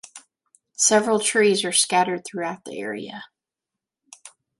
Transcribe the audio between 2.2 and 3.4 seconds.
through the area.